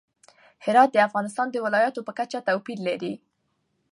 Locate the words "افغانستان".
1.07-1.47